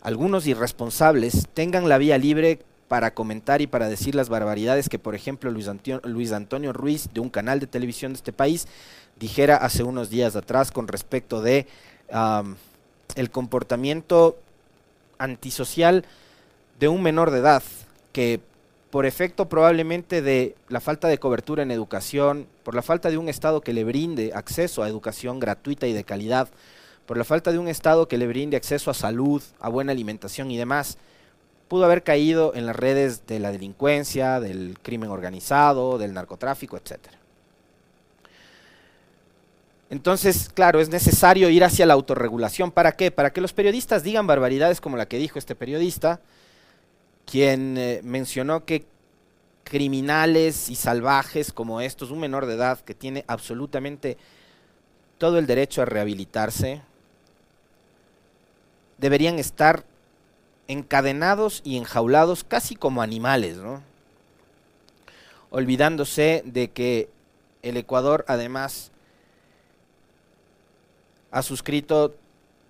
algunos 0.00 0.46
irresponsables 0.46 1.48
tengan 1.54 1.88
la 1.88 1.98
vía 1.98 2.18
libre 2.18 2.60
para 2.88 3.12
comentar 3.12 3.60
y 3.60 3.66
para 3.66 3.88
decir 3.88 4.14
las 4.14 4.28
barbaridades 4.28 4.88
que, 4.88 4.98
por 4.98 5.14
ejemplo, 5.14 5.50
Luis, 5.50 5.68
Luis 6.04 6.32
Antonio 6.32 6.72
Ruiz, 6.72 7.08
de 7.12 7.20
un 7.20 7.30
canal 7.30 7.60
de 7.60 7.66
televisión 7.66 8.12
de 8.12 8.16
este 8.16 8.32
país, 8.32 8.66
dijera 9.18 9.56
hace 9.56 9.82
unos 9.82 10.10
días 10.10 10.36
atrás 10.36 10.72
con 10.72 10.88
respecto 10.88 11.42
de 11.42 11.66
el 13.14 13.30
comportamiento 13.30 14.38
antisocial 15.18 16.04
de 16.80 16.88
un 16.88 17.02
menor 17.02 17.30
de 17.30 17.38
edad 17.38 17.62
que 18.12 18.40
por 18.90 19.04
efecto 19.04 19.48
probablemente 19.48 20.22
de 20.22 20.56
la 20.68 20.80
falta 20.80 21.08
de 21.08 21.18
cobertura 21.18 21.62
en 21.62 21.70
educación, 21.70 22.46
por 22.62 22.74
la 22.74 22.82
falta 22.82 23.10
de 23.10 23.18
un 23.18 23.28
Estado 23.28 23.60
que 23.60 23.74
le 23.74 23.84
brinde 23.84 24.32
acceso 24.34 24.82
a 24.82 24.88
educación 24.88 25.40
gratuita 25.40 25.86
y 25.86 25.92
de 25.92 26.04
calidad, 26.04 26.48
por 27.04 27.18
la 27.18 27.24
falta 27.24 27.52
de 27.52 27.58
un 27.58 27.68
Estado 27.68 28.08
que 28.08 28.16
le 28.16 28.26
brinde 28.26 28.56
acceso 28.56 28.90
a 28.90 28.94
salud, 28.94 29.42
a 29.60 29.68
buena 29.68 29.92
alimentación 29.92 30.50
y 30.50 30.56
demás, 30.56 30.96
pudo 31.68 31.84
haber 31.84 32.02
caído 32.02 32.54
en 32.54 32.66
las 32.66 32.74
redes 32.74 33.26
de 33.26 33.38
la 33.38 33.52
delincuencia, 33.52 34.40
del 34.40 34.78
crimen 34.82 35.10
organizado, 35.10 35.98
del 35.98 36.14
narcotráfico, 36.14 36.76
etc. 36.76 36.98
Entonces, 39.90 40.50
claro, 40.52 40.80
es 40.80 40.88
necesario 40.88 41.48
ir 41.48 41.64
hacia 41.64 41.86
la 41.86 41.94
autorregulación. 41.94 42.70
¿Para 42.72 42.92
qué? 42.92 43.10
Para 43.10 43.32
que 43.32 43.40
los 43.40 43.52
periodistas 43.52 44.02
digan 44.02 44.26
barbaridades 44.26 44.80
como 44.80 44.96
la 44.96 45.06
que 45.06 45.18
dijo 45.18 45.38
este 45.38 45.54
periodista, 45.54 46.20
quien 47.24 47.76
eh, 47.78 48.00
mencionó 48.02 48.64
que 48.64 48.86
criminales 49.64 50.70
y 50.70 50.74
salvajes 50.74 51.52
como 51.52 51.80
estos, 51.80 52.10
un 52.10 52.20
menor 52.20 52.46
de 52.46 52.54
edad 52.54 52.80
que 52.80 52.94
tiene 52.94 53.24
absolutamente 53.28 54.16
todo 55.18 55.38
el 55.38 55.46
derecho 55.46 55.82
a 55.82 55.84
rehabilitarse, 55.84 56.80
deberían 58.98 59.38
estar 59.38 59.84
encadenados 60.68 61.62
y 61.64 61.78
enjaulados 61.78 62.44
casi 62.44 62.76
como 62.76 63.02
animales, 63.02 63.56
¿no? 63.56 63.82
Olvidándose 65.50 66.42
de 66.44 66.70
que 66.70 67.08
el 67.62 67.78
Ecuador 67.78 68.24
además 68.28 68.92
ha 71.30 71.42
suscrito 71.42 72.14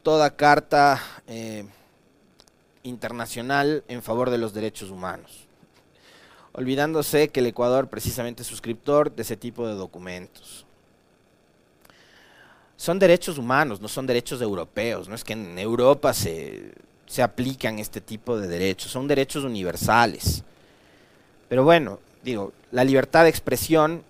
toda 0.03 0.37
carta 0.37 1.03
eh, 1.27 1.67
internacional 2.85 3.85
en 3.89 4.03
favor 4.03 4.31
de 4.31 4.39
los 4.39 4.55
derechos 4.55 4.91
humanos, 4.91 5.47
olvidándose 6.53 7.29
que 7.29 7.41
el 7.41 7.47
Ecuador 7.47 7.89
precisamente 7.89 8.43
es 8.43 8.49
suscriptor 8.49 9.15
de 9.15 9.23
ese 9.23 9.37
tipo 9.37 9.67
de 9.67 9.75
documentos. 9.75 10.65
Son 12.77 13.01
derechos 13.01 13.39
humanos, 13.39 13.81
no 13.81 13.89
son 13.89 14.07
derechos 14.07 14.41
europeos, 14.41 15.09
no 15.09 15.17
es 15.17 15.25
que 15.25 15.33
en 15.33 15.59
Europa 15.59 16.15
se, 16.15 16.73
se 17.09 17.23
aplican 17.23 17.79
este 17.79 18.01
tipo 18.01 18.39
de 18.39 18.47
derechos, 18.47 18.93
son 18.93 19.09
derechos 19.09 19.43
universales. 19.43 20.45
Pero 21.49 21.65
bueno, 21.65 21.99
digo, 22.23 22.53
la 22.71 22.85
libertad 22.85 23.25
de 23.25 23.31
expresión 23.31 24.05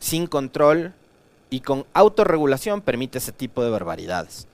sin 0.00 0.26
control 0.26 0.94
y 1.50 1.60
con 1.60 1.84
autorregulación 1.92 2.80
permite 2.80 3.18
ese 3.18 3.30
tipo 3.30 3.62
de 3.62 3.70
barbaridades. 3.70 4.48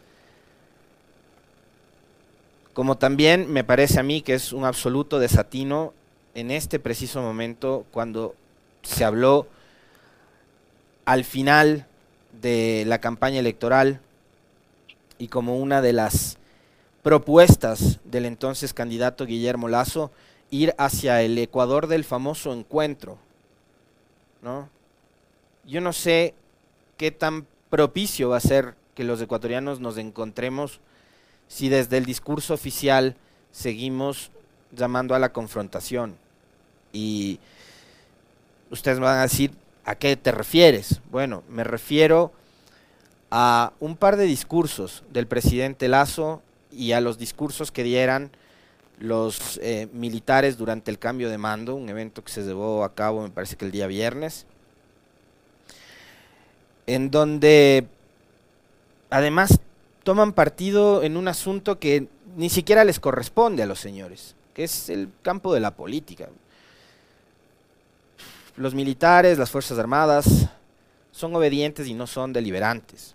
Como 2.74 2.98
también 2.98 3.50
me 3.50 3.64
parece 3.64 4.00
a 4.00 4.02
mí 4.02 4.20
que 4.20 4.34
es 4.34 4.52
un 4.52 4.64
absoluto 4.64 5.20
desatino 5.20 5.94
en 6.34 6.50
este 6.50 6.80
preciso 6.80 7.22
momento 7.22 7.86
cuando 7.92 8.34
se 8.82 9.04
habló 9.04 9.46
al 11.04 11.24
final 11.24 11.86
de 12.42 12.84
la 12.86 12.98
campaña 13.00 13.38
electoral 13.38 14.00
y 15.18 15.28
como 15.28 15.56
una 15.56 15.80
de 15.80 15.92
las 15.92 16.38
propuestas 17.02 18.00
del 18.04 18.24
entonces 18.24 18.74
candidato 18.74 19.26
Guillermo 19.26 19.68
Lazo 19.68 20.10
ir 20.50 20.74
hacia 20.78 21.22
el 21.22 21.38
Ecuador 21.38 21.86
del 21.86 22.04
famoso 22.04 22.52
encuentro. 22.52 23.18
¿no? 24.42 24.68
Yo 25.64 25.80
no 25.80 25.92
sé 25.92 26.34
qué 26.96 27.10
tan 27.10 27.46
propicio 27.70 28.30
va 28.30 28.38
a 28.38 28.40
ser 28.40 28.74
que 28.94 29.04
los 29.04 29.20
ecuatorianos 29.20 29.80
nos 29.80 29.98
encontremos 29.98 30.80
si 31.46 31.68
desde 31.68 31.98
el 31.98 32.04
discurso 32.04 32.54
oficial 32.54 33.16
seguimos 33.52 34.30
llamando 34.72 35.14
a 35.14 35.18
la 35.18 35.32
confrontación. 35.32 36.16
Y 36.92 37.38
ustedes 38.70 38.98
van 38.98 39.18
a 39.18 39.22
decir, 39.22 39.52
¿a 39.84 39.94
qué 39.94 40.16
te 40.16 40.32
refieres? 40.32 41.00
Bueno, 41.10 41.42
me 41.48 41.64
refiero 41.64 42.32
a 43.30 43.72
un 43.80 43.96
par 43.96 44.16
de 44.16 44.24
discursos 44.24 45.04
del 45.10 45.26
presidente 45.26 45.88
Lazo 45.88 46.42
y 46.70 46.92
a 46.92 47.00
los 47.00 47.18
discursos 47.18 47.72
que 47.72 47.82
dieran 47.82 48.30
los 48.98 49.58
eh, 49.62 49.88
militares 49.92 50.56
durante 50.56 50.90
el 50.90 50.98
cambio 50.98 51.30
de 51.30 51.38
mando, 51.38 51.74
un 51.74 51.88
evento 51.88 52.22
que 52.24 52.32
se 52.32 52.42
llevó 52.42 52.84
a 52.84 52.94
cabo 52.94 53.22
me 53.22 53.30
parece 53.30 53.56
que 53.56 53.64
el 53.64 53.70
día 53.70 53.86
viernes, 53.86 54.46
en 56.86 57.10
donde 57.10 57.86
además 59.10 59.60
toman 60.02 60.32
partido 60.32 61.02
en 61.02 61.16
un 61.16 61.28
asunto 61.28 61.78
que 61.78 62.08
ni 62.36 62.50
siquiera 62.50 62.84
les 62.84 62.98
corresponde 62.98 63.62
a 63.62 63.66
los 63.66 63.78
señores, 63.78 64.34
que 64.54 64.64
es 64.64 64.88
el 64.88 65.10
campo 65.22 65.54
de 65.54 65.60
la 65.60 65.72
política. 65.72 66.28
Los 68.56 68.74
militares, 68.74 69.38
las 69.38 69.50
Fuerzas 69.50 69.78
Armadas, 69.78 70.48
son 71.12 71.34
obedientes 71.36 71.86
y 71.86 71.94
no 71.94 72.06
son 72.06 72.32
deliberantes. 72.32 73.14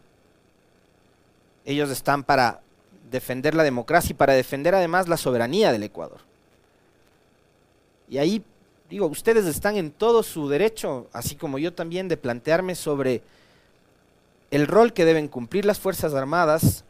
Ellos 1.66 1.90
están 1.90 2.24
para 2.24 2.62
defender 3.10 3.56
la 3.56 3.64
democracia 3.64 4.12
y 4.12 4.16
para 4.16 4.34
defender 4.34 4.76
además 4.76 5.08
la 5.08 5.18
soberanía 5.18 5.72
del 5.72 5.84
Ecuador. 5.84 6.22
Y 8.10 8.18
ahí, 8.18 8.44
digo, 8.90 9.08
ustedes 9.08 9.46
están 9.46 9.78
en 9.78 9.92
todo 9.92 10.24
su 10.24 10.50
derecho, 10.50 11.08
así 11.14 11.36
como 11.36 11.58
yo 11.58 11.74
también, 11.74 12.08
de 12.08 12.18
plantearme 12.18 12.76
sobre 12.76 13.22
el 14.52 14.68
rol 14.68 14.94
que 14.94 15.06
deben 15.06 15.28
cumplir 15.28 15.66
las 15.66 15.80
Fuerzas 15.80 16.14
Armadas 16.14 16.84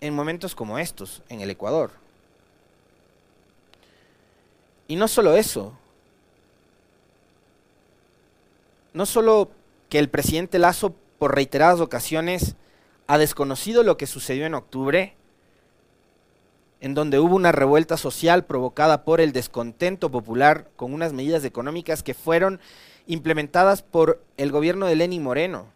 en 0.00 0.14
momentos 0.14 0.54
como 0.54 0.78
estos, 0.78 1.22
en 1.28 1.40
el 1.40 1.50
Ecuador. 1.50 1.90
Y 4.86 4.96
no 4.96 5.08
solo 5.08 5.34
eso, 5.34 5.72
no 8.92 9.06
solo 9.06 9.50
que 9.88 9.98
el 9.98 10.08
presidente 10.08 10.58
Lazo 10.58 10.94
por 11.18 11.34
reiteradas 11.34 11.80
ocasiones 11.80 12.56
ha 13.06 13.18
desconocido 13.18 13.82
lo 13.82 13.96
que 13.96 14.06
sucedió 14.06 14.46
en 14.46 14.54
octubre, 14.54 15.14
en 16.80 16.94
donde 16.94 17.18
hubo 17.18 17.36
una 17.36 17.52
revuelta 17.52 17.96
social 17.96 18.44
provocada 18.44 19.04
por 19.04 19.20
el 19.20 19.32
descontento 19.32 20.10
popular 20.10 20.68
con 20.76 20.92
unas 20.92 21.12
medidas 21.12 21.44
económicas 21.44 22.02
que 22.02 22.14
fueron 22.14 22.60
implementadas 23.06 23.82
por 23.82 24.22
el 24.36 24.50
gobierno 24.50 24.86
de 24.86 24.96
Lenín 24.96 25.22
Moreno. 25.22 25.66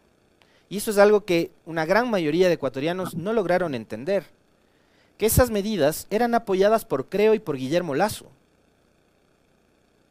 Y 0.69 0.77
eso 0.77 0.91
es 0.91 0.97
algo 0.97 1.25
que 1.25 1.51
una 1.65 1.85
gran 1.85 2.09
mayoría 2.09 2.47
de 2.47 2.53
ecuatorianos 2.53 3.15
no 3.15 3.33
lograron 3.33 3.73
entender, 3.73 4.25
que 5.17 5.25
esas 5.25 5.49
medidas 5.49 6.07
eran 6.11 6.35
apoyadas 6.35 6.85
por 6.85 7.09
Creo 7.09 7.33
y 7.33 7.39
por 7.39 7.57
Guillermo 7.57 7.95
Lazo. 7.95 8.27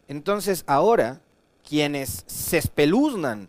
Entonces 0.09 0.65
ahora, 0.67 1.21
quienes 1.69 2.25
se 2.27 2.59
espeluznan 2.59 3.49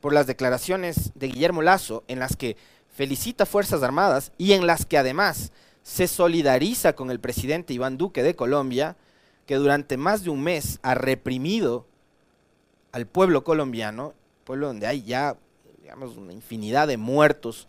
por 0.00 0.12
las 0.12 0.26
declaraciones 0.26 1.12
de 1.14 1.28
Guillermo 1.28 1.60
Lazo, 1.60 2.04
en 2.08 2.18
las 2.18 2.36
que 2.36 2.56
felicita 2.98 3.46
Fuerzas 3.46 3.84
Armadas 3.84 4.32
y 4.38 4.54
en 4.54 4.66
las 4.66 4.84
que 4.84 4.98
además 4.98 5.52
se 5.84 6.08
solidariza 6.08 6.94
con 6.94 7.12
el 7.12 7.20
presidente 7.20 7.72
Iván 7.72 7.96
Duque 7.96 8.24
de 8.24 8.34
Colombia, 8.34 8.96
que 9.46 9.54
durante 9.54 9.96
más 9.96 10.24
de 10.24 10.30
un 10.30 10.42
mes 10.42 10.80
ha 10.82 10.96
reprimido 10.96 11.86
al 12.90 13.06
pueblo 13.06 13.44
colombiano, 13.44 14.14
pueblo 14.42 14.66
donde 14.66 14.88
hay 14.88 15.04
ya, 15.04 15.36
digamos, 15.80 16.16
una 16.16 16.32
infinidad 16.32 16.88
de 16.88 16.96
muertos 16.96 17.68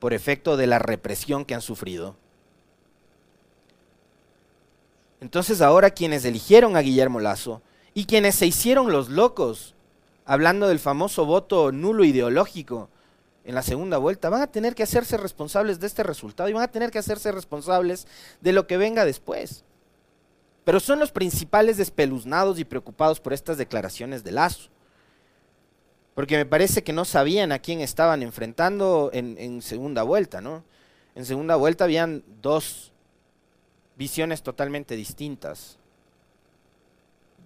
por 0.00 0.12
efecto 0.14 0.56
de 0.56 0.66
la 0.66 0.80
represión 0.80 1.44
que 1.44 1.54
han 1.54 1.62
sufrido. 1.62 2.16
Entonces 5.20 5.60
ahora 5.60 5.90
quienes 5.90 6.24
eligieron 6.24 6.76
a 6.76 6.80
Guillermo 6.80 7.20
Lazo 7.20 7.62
y 7.94 8.06
quienes 8.06 8.34
se 8.34 8.48
hicieron 8.48 8.90
los 8.90 9.10
locos, 9.10 9.76
hablando 10.24 10.66
del 10.66 10.80
famoso 10.80 11.24
voto 11.24 11.70
nulo 11.70 12.02
ideológico 12.02 12.88
en 13.50 13.56
la 13.56 13.62
segunda 13.62 13.98
vuelta, 13.98 14.30
van 14.30 14.42
a 14.42 14.46
tener 14.46 14.76
que 14.76 14.84
hacerse 14.84 15.16
responsables 15.16 15.80
de 15.80 15.88
este 15.88 16.04
resultado 16.04 16.48
y 16.48 16.52
van 16.52 16.62
a 16.62 16.70
tener 16.70 16.92
que 16.92 17.00
hacerse 17.00 17.32
responsables 17.32 18.06
de 18.40 18.52
lo 18.52 18.68
que 18.68 18.76
venga 18.76 19.04
después. 19.04 19.64
Pero 20.64 20.78
son 20.78 21.00
los 21.00 21.10
principales 21.10 21.76
despeluznados 21.76 22.60
y 22.60 22.64
preocupados 22.64 23.18
por 23.18 23.32
estas 23.32 23.58
declaraciones 23.58 24.22
de 24.22 24.30
Lazo. 24.30 24.70
Porque 26.14 26.36
me 26.36 26.46
parece 26.46 26.84
que 26.84 26.92
no 26.92 27.04
sabían 27.04 27.50
a 27.50 27.58
quién 27.58 27.80
estaban 27.80 28.22
enfrentando 28.22 29.10
en, 29.12 29.62
segunda 29.62 30.04
vuelta, 30.04 30.40
¿no? 30.40 30.62
En 31.16 31.24
segunda 31.24 31.56
vuelta 31.56 31.84
habían 31.84 32.22
dos 32.40 32.92
visiones 33.96 34.44
totalmente 34.44 34.94
distintas. 34.94 35.76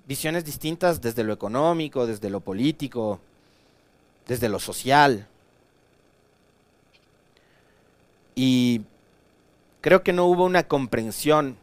Visiones 0.06 0.44
distintas 0.44 1.00
desde 1.00 1.24
lo 1.24 1.32
económico, 1.32 2.06
desde 2.06 2.28
lo 2.28 2.40
político, 2.40 3.20
desde 4.26 4.50
lo 4.50 4.58
social. 4.58 5.28
Y 8.34 8.82
creo 9.80 10.02
que 10.02 10.12
no 10.12 10.26
hubo 10.26 10.44
una 10.44 10.66
comprensión 10.66 11.56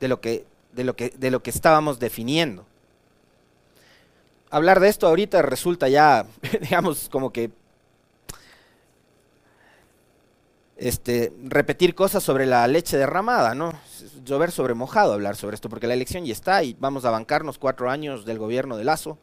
de 0.00 0.08
lo 0.08 0.20
que, 0.20 0.44
de 0.72 0.84
lo 0.84 0.94
que, 0.96 1.10
de 1.10 1.30
lo 1.30 1.42
que 1.42 1.50
estábamos 1.50 1.98
definiendo. 1.98 2.66
Hablar 4.50 4.80
de 4.80 4.88
esto 4.88 5.06
ahorita 5.06 5.42
resulta 5.42 5.88
ya, 5.88 6.26
digamos, 6.60 7.08
como 7.08 7.32
que 7.32 7.50
este, 10.78 11.32
repetir 11.42 11.94
cosas 11.94 12.22
sobre 12.22 12.46
la 12.46 12.66
leche 12.68 12.96
derramada, 12.96 13.54
¿no? 13.54 13.72
Llover 14.24 14.52
sobre 14.52 14.74
mojado 14.74 15.12
hablar 15.12 15.36
sobre 15.36 15.56
esto, 15.56 15.68
porque 15.68 15.88
la 15.88 15.94
elección 15.94 16.24
ya 16.24 16.32
está 16.32 16.62
y 16.62 16.76
vamos 16.78 17.04
a 17.04 17.10
bancarnos 17.10 17.58
cuatro 17.58 17.90
años 17.90 18.24
del 18.24 18.38
gobierno 18.38 18.76
de 18.76 18.84
Lazo, 18.84 19.18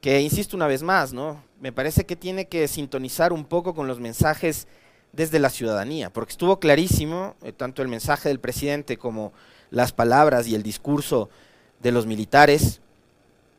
que 0.00 0.20
insisto 0.20 0.56
una 0.56 0.66
vez 0.66 0.82
más, 0.82 1.12
¿no? 1.12 1.42
Me 1.60 1.72
parece 1.72 2.04
que 2.04 2.16
tiene 2.16 2.48
que 2.48 2.66
sintonizar 2.66 3.32
un 3.32 3.44
poco 3.44 3.74
con 3.74 3.86
los 3.86 4.00
mensajes 4.00 4.66
desde 5.12 5.38
la 5.38 5.50
ciudadanía, 5.50 6.10
porque 6.10 6.32
estuvo 6.32 6.60
clarísimo, 6.60 7.34
eh, 7.42 7.52
tanto 7.52 7.82
el 7.82 7.88
mensaje 7.88 8.28
del 8.28 8.40
presidente 8.40 8.96
como 8.96 9.32
las 9.70 9.92
palabras 9.92 10.46
y 10.46 10.54
el 10.54 10.62
discurso 10.62 11.28
de 11.80 11.92
los 11.92 12.06
militares, 12.06 12.80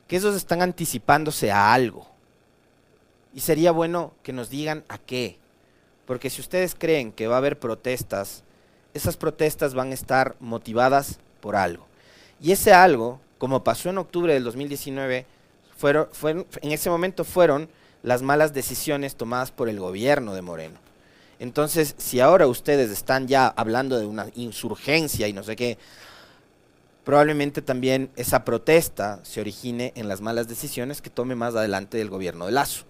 que 0.07 0.15
esos 0.15 0.35
están 0.35 0.61
anticipándose 0.61 1.51
a 1.51 1.73
algo. 1.73 2.07
Y 3.33 3.39
sería 3.39 3.71
bueno 3.71 4.13
que 4.23 4.33
nos 4.33 4.49
digan 4.49 4.83
a 4.89 4.97
qué. 4.97 5.37
Porque 6.05 6.29
si 6.29 6.41
ustedes 6.41 6.75
creen 6.75 7.11
que 7.11 7.27
va 7.27 7.35
a 7.35 7.37
haber 7.37 7.59
protestas, 7.59 8.43
esas 8.93 9.15
protestas 9.15 9.73
van 9.73 9.91
a 9.91 9.93
estar 9.93 10.35
motivadas 10.39 11.19
por 11.39 11.55
algo. 11.55 11.87
Y 12.41 12.51
ese 12.51 12.73
algo, 12.73 13.21
como 13.37 13.63
pasó 13.63 13.89
en 13.89 13.97
octubre 13.97 14.33
del 14.33 14.43
2019, 14.43 15.25
fueron, 15.77 16.09
fueron, 16.11 16.45
en 16.61 16.71
ese 16.71 16.89
momento 16.89 17.23
fueron 17.23 17.69
las 18.03 18.21
malas 18.21 18.53
decisiones 18.53 19.15
tomadas 19.15 19.51
por 19.51 19.69
el 19.69 19.79
gobierno 19.79 20.33
de 20.33 20.41
Moreno. 20.41 20.90
Entonces, 21.41 21.95
si 21.97 22.19
ahora 22.19 22.45
ustedes 22.45 22.91
están 22.91 23.27
ya 23.27 23.47
hablando 23.47 23.99
de 23.99 24.05
una 24.05 24.27
insurgencia 24.35 25.27
y 25.27 25.33
no 25.33 25.41
sé 25.41 25.55
qué, 25.55 25.79
probablemente 27.03 27.63
también 27.63 28.11
esa 28.15 28.45
protesta 28.45 29.19
se 29.23 29.41
origine 29.41 29.91
en 29.95 30.07
las 30.07 30.21
malas 30.21 30.47
decisiones 30.47 31.01
que 31.01 31.09
tome 31.09 31.33
más 31.33 31.55
adelante 31.55 31.99
el 31.99 32.11
gobierno 32.11 32.45
de 32.45 32.51
Lazo. 32.51 32.85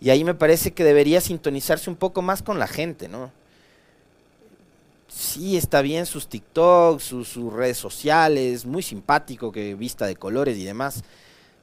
Y 0.00 0.10
ahí 0.10 0.22
me 0.22 0.34
parece 0.34 0.70
que 0.70 0.84
debería 0.84 1.20
sintonizarse 1.20 1.90
un 1.90 1.96
poco 1.96 2.22
más 2.22 2.44
con 2.44 2.60
la 2.60 2.68
gente, 2.68 3.08
¿no? 3.08 3.32
Sí, 5.08 5.56
está 5.56 5.82
bien 5.82 6.06
sus 6.06 6.28
TikToks, 6.28 7.02
sus, 7.02 7.26
sus 7.26 7.52
redes 7.52 7.78
sociales, 7.78 8.66
muy 8.66 8.84
simpático 8.84 9.50
que 9.50 9.74
vista 9.74 10.06
de 10.06 10.14
colores 10.14 10.56
y 10.56 10.64
demás, 10.64 11.02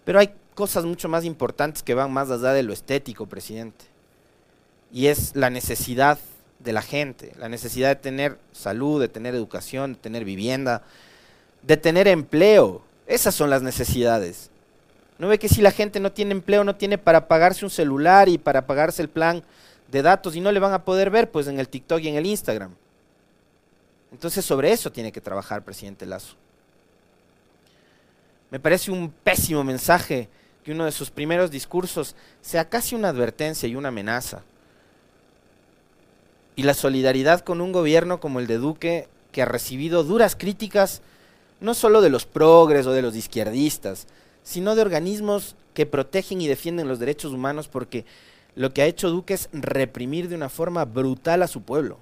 pero 0.04 0.20
hay 0.20 0.32
cosas 0.56 0.84
mucho 0.84 1.08
más 1.08 1.24
importantes 1.24 1.84
que 1.84 1.94
van 1.94 2.12
más 2.12 2.30
allá 2.32 2.52
de 2.52 2.64
lo 2.64 2.74
estético, 2.74 3.28
presidente. 3.28 3.97
Y 4.92 5.08
es 5.08 5.36
la 5.36 5.50
necesidad 5.50 6.18
de 6.60 6.74
la 6.74 6.82
gente, 6.82 7.34
la 7.38 7.50
necesidad 7.50 7.90
de 7.90 7.96
tener 7.96 8.38
salud, 8.52 9.00
de 9.00 9.10
tener 9.10 9.36
educación, 9.36 9.94
de 9.94 10.00
tener 10.00 10.26
vivienda, 10.26 10.82
de 11.62 11.78
tener 11.78 12.08
empleo. 12.08 12.82
Esas 13.06 13.36
son 13.36 13.50
las 13.50 13.62
necesidades. 13.62 14.50
¿No 15.18 15.28
ve 15.28 15.40
que 15.40 15.50
si 15.50 15.62
la 15.62 15.72
gente 15.72 16.00
no 16.00 16.12
tiene 16.12 16.32
empleo, 16.32 16.64
no 16.64 16.76
tiene 16.76 16.98
para 16.98 17.28
pagarse 17.28 17.66
un 17.66 17.72
celular 17.72 18.30
y 18.30 18.38
para 18.38 18.68
pagarse 18.68 19.02
el 19.02 19.10
plan 19.10 19.44
de 19.92 20.02
datos 20.02 20.36
y 20.36 20.42
no 20.42 20.52
le 20.52 20.60
van 20.60 20.74
a 20.74 20.84
poder 20.84 21.10
ver 21.10 21.32
pues 21.32 21.48
en 21.48 21.60
el 21.60 21.70
TikTok 21.70 22.02
y 22.02 22.10
en 22.10 22.16
el 22.16 22.26
Instagram? 22.26 22.72
Entonces 24.12 24.46
sobre 24.46 24.72
eso 24.72 24.92
tiene 24.92 25.12
que 25.12 25.22
trabajar 25.22 25.64
presidente 25.64 26.06
Lazo. 26.06 26.36
Me 28.50 28.60
parece 28.60 28.92
un 28.92 29.12
pésimo 29.12 29.64
mensaje 29.64 30.30
que 30.64 30.72
uno 30.72 30.86
de 30.86 30.92
sus 30.92 31.10
primeros 31.10 31.52
discursos 31.52 32.16
sea 32.42 32.70
casi 32.70 32.96
una 32.96 33.10
advertencia 33.10 33.68
y 33.68 33.76
una 33.76 33.90
amenaza. 33.90 34.44
Y 36.58 36.64
la 36.64 36.74
solidaridad 36.74 37.40
con 37.40 37.62
un 37.62 37.72
gobierno 37.72 38.20
como 38.20 38.42
el 38.42 38.48
de 38.48 38.58
Duque, 38.58 39.08
que 39.32 39.42
ha 39.42 39.46
recibido 39.46 40.04
duras 40.04 40.36
críticas 40.36 41.02
no 41.62 41.74
solo 41.74 42.02
de 42.02 42.10
los 42.10 42.26
progres 42.26 42.86
o 42.86 42.92
de 42.92 43.02
los 43.02 43.16
izquierdistas, 43.16 44.08
sino 44.44 44.76
de 44.76 44.82
organismos 44.82 45.56
que 45.74 45.86
protegen 45.86 46.42
y 46.42 46.48
defienden 46.48 46.88
los 46.88 47.00
derechos 47.00 47.32
humanos 47.32 47.68
porque 47.68 48.06
lo 48.56 48.74
que 48.74 48.82
ha 48.82 48.86
hecho 48.86 49.10
Duque 49.10 49.36
es 49.36 49.50
reprimir 49.54 50.30
de 50.30 50.36
una 50.36 50.50
forma 50.50 50.86
brutal 50.86 51.44
a 51.44 51.48
su 51.48 51.62
pueblo. 51.62 51.98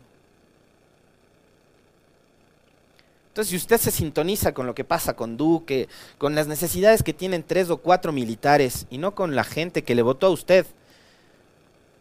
Entonces, 3.28 3.50
si 3.52 3.58
usted 3.58 3.78
se 3.78 3.92
sintoniza 3.92 4.54
con 4.54 4.66
lo 4.66 4.74
que 4.74 4.86
pasa 4.86 5.18
con 5.18 5.36
Duque, 5.36 5.90
con 6.18 6.36
las 6.36 6.48
necesidades 6.48 7.04
que 7.04 7.12
tienen 7.12 7.44
tres 7.44 7.70
o 7.70 7.78
cuatro 7.78 8.14
militares 8.14 8.88
y 8.90 8.98
no 8.98 9.14
con 9.14 9.36
la 9.36 9.44
gente 9.44 9.84
que 9.84 9.96
le 9.96 10.02
votó 10.02 10.28
a 10.28 10.30
usted, 10.30 10.66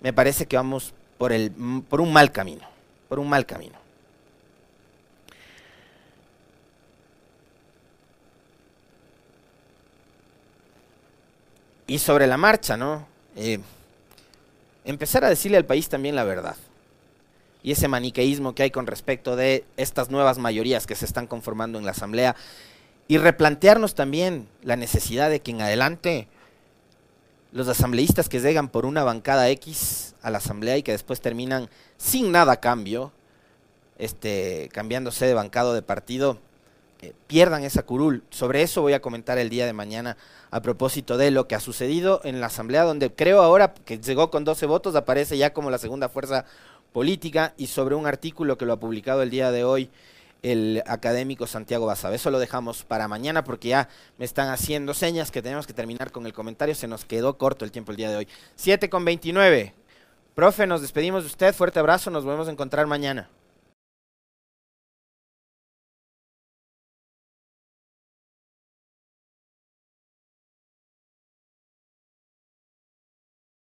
me 0.01 0.13
parece 0.13 0.47
que 0.47 0.57
vamos 0.57 0.95
por, 1.19 1.33
el, 1.33 1.51
por 1.89 2.01
un 2.01 2.13
mal 2.13 2.33
camino, 2.33 2.67
por 3.09 3.19
un 3.19 3.29
mal 3.29 3.47
camino. 3.47 3.85
Y 11.87 11.99
sobre 11.99 12.27
la 12.27 12.37
marcha, 12.37 12.77
¿no? 12.77 13.07
Eh, 13.37 13.61
empezar 14.85 15.25
a 15.25 15.29
decirle 15.29 15.57
al 15.57 15.67
país 15.67 15.89
también 15.89 16.17
la 16.17 16.25
verdad. 16.25 16.57
Y 17.63 17.73
ese 17.73 17.89
maniqueísmo 17.89 18.55
que 18.55 18.63
hay 18.63 18.71
con 18.71 18.87
respecto 18.87 19.37
de 19.37 19.65
estas 19.77 20.11
nuevas 20.11 20.39
mayorías 20.39 20.87
que 20.87 20.95
se 20.95 21.05
están 21.05 21.27
conformando 21.27 21.79
en 21.79 21.85
la 21.85 21.93
Asamblea. 21.93 22.37
Y 23.07 23.19
replantearnos 23.19 23.95
también 23.95 24.49
la 24.63 24.77
necesidad 24.77 25.29
de 25.29 25.41
que 25.41 25.51
en 25.51 25.61
adelante 25.61 26.27
los 27.55 27.69
asambleístas 27.69 28.29
que 28.29 28.41
llegan 28.41 28.69
por 28.69 28.85
una 28.85 29.05
bancada 29.05 29.49
X 29.49 30.17
a 30.23 30.31
la 30.31 30.39
Asamblea 30.39 30.77
y 30.77 30.83
que 30.83 30.91
después 30.91 31.21
terminan 31.21 31.71
sin 31.97 32.33
nada 32.33 32.57
cambio, 32.57 33.13
este, 33.97 34.69
cambiándose 34.73 35.25
de 35.25 35.35
bancado 35.35 35.73
de 35.73 35.81
partido, 35.81 36.39
eh, 37.01 37.13
pierdan 37.29 37.63
esa 37.63 37.85
curul. 37.85 38.25
Sobre 38.31 38.63
eso 38.63 38.83
voy 38.83 38.93
a 38.93 39.01
comentar 39.01 39.39
el 39.39 39.51
día 39.51 39.67
de 39.67 39.73
mañana 39.73 40.17
a 40.51 40.63
propósito 40.63 41.17
de 41.17 41.31
lo 41.31 41.47
que 41.47 41.55
ha 41.55 41.61
sucedido 41.61 42.21
en 42.25 42.41
la 42.41 42.47
Asamblea, 42.47 42.83
donde 42.83 43.13
creo 43.15 43.41
ahora 43.41 43.73
que 43.73 43.99
llegó 43.99 44.33
con 44.33 44.43
12 44.43 44.67
votos, 44.67 44.97
aparece 44.97 45.39
ya 45.39 45.53
como 45.53 45.71
la 45.71 45.79
segunda 45.79 46.09
fuerza 46.09 46.47
política, 46.93 47.55
y 47.57 47.69
sobre 47.69 47.95
un 47.95 48.09
artículo 48.09 48.59
que 48.59 48.67
lo 48.67 48.73
ha 48.73 48.81
publicado 48.81 49.23
el 49.23 49.31
día 49.31 49.53
de 49.53 49.63
hoy 49.63 49.91
el 50.45 50.83
académico 50.87 51.47
Santiago 51.47 51.87
Basabe. 51.87 52.17
Eso 52.17 52.31
lo 52.31 52.39
dejamos 52.39 52.85
para 52.85 53.09
mañana 53.09 53.45
porque 53.45 53.69
ya 53.69 53.89
me 54.19 54.27
están 54.27 54.51
haciendo 54.51 54.93
señas 54.93 55.31
que 55.31 55.41
tenemos 55.41 55.67
que 55.67 55.73
terminar 55.73 56.13
con 56.13 56.27
el 56.27 56.35
comentario. 56.35 56.75
Se 56.75 56.87
nos 56.87 57.07
quedó 57.07 57.39
corto 57.39 57.65
el 57.65 57.73
tiempo 57.73 57.93
el 57.93 57.97
día 57.97 58.11
de 58.11 58.17
hoy. 58.17 58.29
7 58.55 58.91
con 58.91 59.07
29. 59.07 59.75
Profe, 60.35 60.67
nos 60.67 60.83
despedimos 60.83 61.23
de 61.23 61.29
usted. 61.29 61.55
Fuerte 61.55 61.81
abrazo. 61.81 62.11
Nos 62.11 62.25
volvemos 62.25 62.47
a 62.49 62.51
encontrar 62.51 62.87
mañana. 62.87 63.31